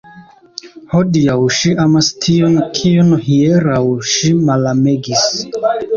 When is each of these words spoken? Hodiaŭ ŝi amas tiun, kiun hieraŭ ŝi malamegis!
Hodiaŭ 0.93 1.35
ŝi 1.57 1.73
amas 1.83 2.09
tiun, 2.25 2.57
kiun 2.79 3.11
hieraŭ 3.27 3.83
ŝi 4.13 4.33
malamegis! 4.49 5.29